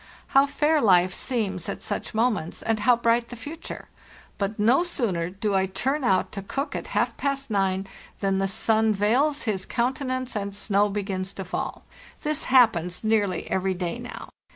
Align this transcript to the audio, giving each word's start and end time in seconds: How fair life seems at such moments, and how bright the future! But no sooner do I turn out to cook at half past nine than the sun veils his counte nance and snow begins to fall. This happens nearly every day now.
How 0.29 0.47
fair 0.47 0.81
life 0.81 1.13
seems 1.13 1.69
at 1.69 1.83
such 1.83 2.15
moments, 2.15 2.63
and 2.63 2.79
how 2.79 2.95
bright 2.95 3.29
the 3.29 3.35
future! 3.35 3.87
But 4.39 4.57
no 4.57 4.83
sooner 4.83 5.29
do 5.29 5.53
I 5.53 5.67
turn 5.67 6.03
out 6.03 6.31
to 6.31 6.41
cook 6.41 6.75
at 6.75 6.87
half 6.97 7.15
past 7.17 7.51
nine 7.51 7.85
than 8.19 8.39
the 8.39 8.47
sun 8.47 8.95
veils 8.95 9.43
his 9.43 9.67
counte 9.67 10.03
nance 10.03 10.35
and 10.35 10.55
snow 10.55 10.89
begins 10.89 11.33
to 11.33 11.45
fall. 11.45 11.85
This 12.23 12.45
happens 12.45 13.03
nearly 13.03 13.47
every 13.51 13.75
day 13.75 13.99
now. 13.99 14.29